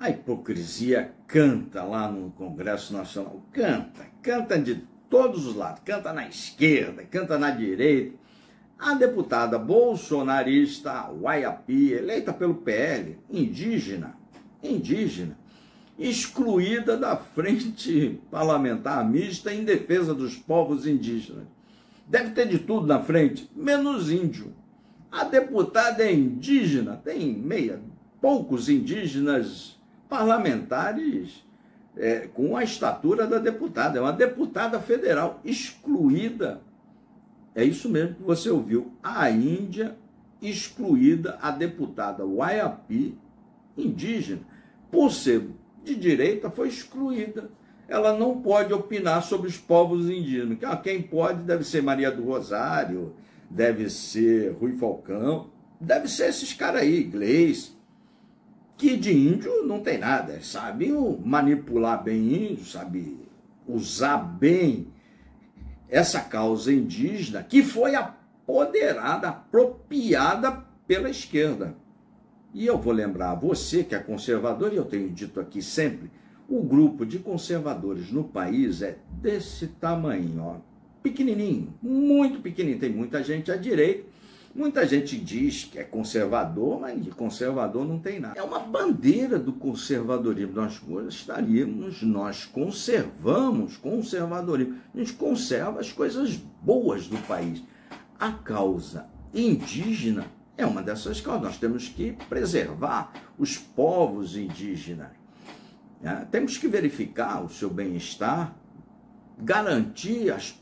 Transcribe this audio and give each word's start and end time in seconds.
A 0.00 0.08
hipocrisia 0.08 1.12
canta 1.26 1.84
lá 1.84 2.10
no 2.10 2.30
Congresso 2.30 2.94
Nacional, 2.94 3.44
canta, 3.52 4.06
canta 4.22 4.58
de 4.58 4.76
todos 5.10 5.44
os 5.46 5.54
lados, 5.54 5.82
canta 5.84 6.10
na 6.10 6.26
esquerda, 6.26 7.04
canta 7.04 7.36
na 7.38 7.50
direita. 7.50 8.16
A 8.78 8.94
deputada 8.94 9.58
bolsonarista 9.58 11.10
Waiapi, 11.10 11.92
eleita 11.92 12.32
pelo 12.32 12.54
PL, 12.54 13.18
indígena, 13.28 14.16
indígena, 14.62 15.36
excluída 15.98 16.96
da 16.96 17.14
frente 17.14 18.18
parlamentar 18.30 19.06
mista 19.06 19.52
em 19.52 19.64
defesa 19.64 20.14
dos 20.14 20.34
povos 20.34 20.86
indígenas. 20.86 21.44
Deve 22.06 22.30
ter 22.30 22.48
de 22.48 22.58
tudo 22.58 22.86
na 22.86 23.02
frente, 23.02 23.50
menos 23.54 24.10
índio. 24.10 24.54
A 25.12 25.24
deputada 25.24 26.02
é 26.02 26.10
indígena, 26.10 26.96
tem 26.96 27.34
meia, 27.34 27.82
poucos 28.18 28.70
indígenas 28.70 29.78
parlamentares 30.10 31.44
é, 31.96 32.28
com 32.34 32.56
a 32.56 32.64
estatura 32.64 33.26
da 33.26 33.38
deputada. 33.38 33.98
É 33.98 34.02
uma 34.02 34.12
deputada 34.12 34.80
federal 34.80 35.40
excluída. 35.44 36.60
É 37.54 37.64
isso 37.64 37.88
mesmo 37.88 38.16
que 38.16 38.22
você 38.22 38.50
ouviu. 38.50 38.92
A 39.02 39.30
Índia 39.30 39.96
excluída, 40.42 41.38
a 41.40 41.50
deputada 41.50 42.26
Waiapi, 42.26 43.16
indígena, 43.78 44.42
por 44.90 45.12
ser 45.12 45.48
de 45.84 45.94
direita, 45.94 46.50
foi 46.50 46.68
excluída. 46.68 47.48
Ela 47.88 48.16
não 48.16 48.40
pode 48.40 48.72
opinar 48.72 49.22
sobre 49.22 49.48
os 49.48 49.56
povos 49.56 50.08
indígenas. 50.08 50.58
Quem 50.82 51.02
pode 51.02 51.42
deve 51.42 51.64
ser 51.64 51.82
Maria 51.82 52.10
do 52.10 52.24
Rosário, 52.24 53.14
deve 53.48 53.90
ser 53.90 54.52
Rui 54.52 54.76
Falcão, 54.76 55.50
deve 55.80 56.08
ser 56.08 56.28
esses 56.28 56.52
caras 56.52 56.82
aí, 56.82 57.02
inglês 57.02 57.76
que 58.80 58.96
de 58.96 59.12
índio 59.12 59.66
não 59.66 59.80
tem 59.80 59.98
nada, 59.98 60.40
sabe 60.40 60.90
manipular 61.22 62.02
bem 62.02 62.50
índio, 62.50 62.64
sabe 62.64 63.14
usar 63.68 64.16
bem 64.16 64.88
essa 65.86 66.18
causa 66.20 66.72
indígena 66.72 67.42
que 67.42 67.62
foi 67.62 67.94
apoderada, 67.94 69.28
apropriada 69.28 70.64
pela 70.86 71.10
esquerda. 71.10 71.76
E 72.54 72.66
eu 72.66 72.78
vou 72.78 72.94
lembrar 72.94 73.32
a 73.32 73.34
você 73.34 73.84
que 73.84 73.94
é 73.94 73.98
conservador, 73.98 74.72
e 74.72 74.76
eu 74.76 74.86
tenho 74.86 75.10
dito 75.10 75.38
aqui 75.40 75.60
sempre, 75.60 76.10
o 76.48 76.62
grupo 76.62 77.04
de 77.04 77.18
conservadores 77.18 78.10
no 78.10 78.24
país 78.24 78.80
é 78.80 78.96
desse 79.10 79.66
tamanho, 79.66 80.40
ó, 80.40 80.56
pequenininho, 81.02 81.74
muito 81.82 82.40
pequenininho. 82.40 82.80
Tem 82.80 82.90
muita 82.90 83.22
gente 83.22 83.52
à 83.52 83.56
direita 83.56 84.08
Muita 84.52 84.84
gente 84.84 85.16
diz 85.16 85.64
que 85.64 85.78
é 85.78 85.84
conservador, 85.84 86.80
mas 86.80 87.02
de 87.02 87.10
conservador 87.12 87.86
não 87.86 88.00
tem 88.00 88.18
nada. 88.18 88.36
É 88.36 88.42
uma 88.42 88.58
bandeira 88.58 89.38
do 89.38 89.52
conservadorismo. 89.52 90.54
Nós 90.54 90.82
estaríamos, 91.08 92.02
nós 92.02 92.44
conservamos 92.46 93.76
conservadorismo. 93.76 94.76
A 94.92 94.98
gente 94.98 95.12
conserva 95.12 95.78
as 95.78 95.92
coisas 95.92 96.34
boas 96.36 97.06
do 97.06 97.16
país. 97.28 97.62
A 98.18 98.32
causa 98.32 99.06
indígena 99.32 100.26
é 100.58 100.66
uma 100.66 100.82
dessas 100.82 101.20
causas. 101.20 101.42
Nós 101.42 101.56
temos 101.56 101.88
que 101.88 102.12
preservar 102.28 103.12
os 103.38 103.56
povos 103.56 104.36
indígenas. 104.36 105.12
É, 106.02 106.12
temos 106.24 106.58
que 106.58 106.66
verificar 106.66 107.44
o 107.44 107.48
seu 107.48 107.70
bem-estar, 107.70 108.56
garantir 109.38 110.32
as, 110.32 110.60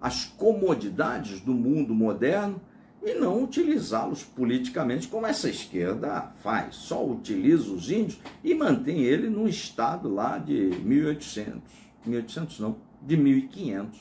as 0.00 0.24
comodidades 0.24 1.40
do 1.40 1.52
mundo 1.52 1.94
moderno 1.94 2.60
e 3.04 3.14
não 3.14 3.44
utilizá-los 3.44 4.24
politicamente 4.24 5.08
como 5.08 5.26
essa 5.26 5.48
esquerda 5.48 6.32
faz. 6.42 6.76
Só 6.76 7.06
utiliza 7.06 7.70
os 7.70 7.90
índios 7.90 8.18
e 8.42 8.54
mantém 8.54 9.02
ele 9.02 9.28
num 9.28 9.46
estado 9.46 10.08
lá 10.08 10.38
de 10.38 10.70
1800, 10.82 11.60
1800 12.06 12.60
não, 12.60 12.76
de 13.02 13.16
1500. 13.16 14.00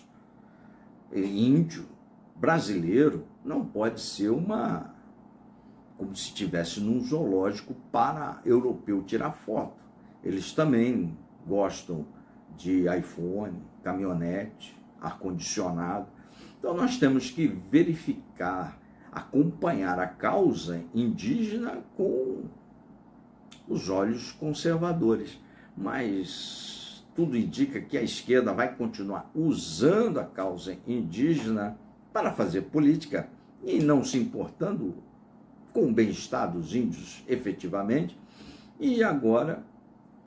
E 1.12 1.48
índio 1.48 1.86
brasileiro 2.36 3.28
não 3.44 3.66
pode 3.66 4.00
ser 4.00 4.30
uma 4.30 4.94
como 5.98 6.16
se 6.16 6.30
estivesse 6.30 6.80
num 6.80 7.02
zoológico 7.02 7.76
para 7.92 8.42
europeu 8.46 9.04
tirar 9.04 9.32
foto. 9.32 9.84
Eles 10.24 10.52
também 10.54 11.18
gostam 11.46 12.06
de 12.58 12.86
iPhone, 12.98 13.62
caminhonete, 13.84 14.76
ar-condicionado. 15.00 16.08
Então 16.58 16.74
nós 16.74 16.98
temos 16.98 17.30
que 17.30 17.48
verificar 17.48 18.78
acompanhar 19.14 20.00
a 20.00 20.08
causa 20.08 20.84
indígena 20.94 21.84
com 21.96 22.44
os 23.68 23.90
olhos 23.90 24.32
conservadores. 24.32 25.40
Mas 25.76 27.04
tudo 27.16 27.38
indica 27.38 27.80
que 27.80 27.98
a 27.98 28.02
esquerda 28.02 28.54
vai 28.54 28.76
continuar 28.76 29.30
usando 29.36 30.20
a 30.20 30.26
causa 30.26 30.78
indígena 30.88 31.78
para 32.12 32.32
fazer 32.32 32.64
política 32.64 33.30
e 33.64 33.80
não 33.80 34.04
se 34.04 34.18
importando 34.18 34.96
com 35.72 35.88
o 35.88 35.94
bem-estar 35.94 36.52
dos 36.52 36.76
índios 36.76 37.24
efetivamente. 37.28 38.18
E 38.80 39.04
agora, 39.04 39.64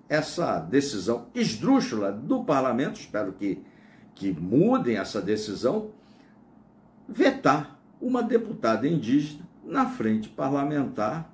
essa 0.08 0.58
decisão 0.60 1.26
esdrúxula 1.34 2.12
do 2.12 2.44
parlamento, 2.44 3.00
espero 3.00 3.32
que, 3.32 3.62
que 4.14 4.32
mudem 4.32 4.96
essa 4.96 5.20
decisão, 5.20 5.90
vetar 7.08 7.75
uma 8.00 8.22
deputada 8.22 8.86
indígena 8.86 9.46
na 9.64 9.86
frente 9.86 10.28
parlamentar 10.28 11.32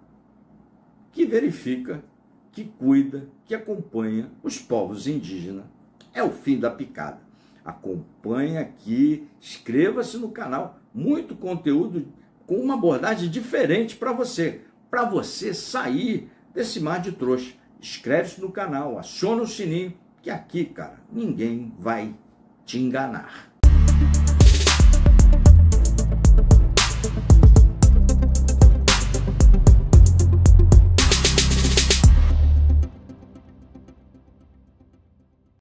que 1.12 1.26
verifica, 1.26 2.02
que 2.50 2.64
cuida, 2.64 3.28
que 3.44 3.54
acompanha 3.54 4.30
os 4.42 4.58
povos 4.58 5.06
indígenas. 5.06 5.64
É 6.12 6.22
o 6.22 6.30
fim 6.30 6.58
da 6.58 6.70
picada. 6.70 7.20
Acompanha 7.64 8.60
aqui, 8.60 9.28
inscreva-se 9.40 10.16
no 10.16 10.30
canal, 10.30 10.80
muito 10.94 11.36
conteúdo 11.36 12.06
com 12.46 12.56
uma 12.56 12.74
abordagem 12.74 13.30
diferente 13.30 13.96
para 13.96 14.12
você, 14.12 14.62
para 14.90 15.04
você 15.04 15.54
sair 15.54 16.30
desse 16.52 16.80
mar 16.80 17.00
de 17.00 17.12
trouxa. 17.12 17.54
Inscreve-se 17.80 18.40
no 18.40 18.50
canal, 18.50 18.98
aciona 18.98 19.42
o 19.42 19.46
sininho, 19.46 19.94
que 20.20 20.30
aqui, 20.30 20.64
cara, 20.64 21.00
ninguém 21.10 21.72
vai 21.78 22.14
te 22.64 22.78
enganar. 22.78 23.51